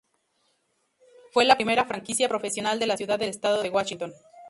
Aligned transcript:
Fue 1.31 1.45
la 1.45 1.57
primera 1.57 1.85
franquicia 1.85 2.27
profesional 2.27 2.79
de 2.79 2.87
la 2.87 2.97
ciudad 2.97 3.19
del 3.19 3.29
estado 3.29 3.61
de 3.61 3.69
Washington. 3.69 4.11